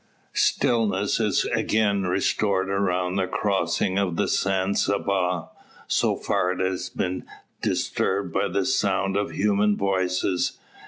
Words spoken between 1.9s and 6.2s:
restored around the crossing of the San Saba, so